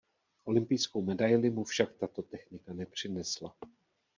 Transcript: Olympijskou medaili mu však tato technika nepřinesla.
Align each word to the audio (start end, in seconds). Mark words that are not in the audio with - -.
Olympijskou 0.49 1.01
medaili 1.09 1.49
mu 1.49 1.63
však 1.63 1.93
tato 1.97 2.21
technika 2.21 2.73
nepřinesla. 2.73 3.55